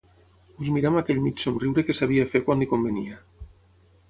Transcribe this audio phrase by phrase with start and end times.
[0.63, 3.21] Us mirà amb aquell mig somriure que sabia fer quan li convenia.